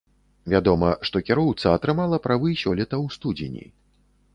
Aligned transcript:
Вядома, 0.53 0.89
што 1.09 1.21
кіроўца 1.29 1.75
атрымала 1.77 2.21
правы 2.27 2.49
сёлета 2.67 2.93
ў 3.05 3.19
студзені. 3.19 3.73